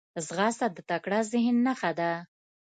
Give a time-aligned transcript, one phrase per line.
[0.27, 2.11] ځغاسته د تکړه ذهن نښه ده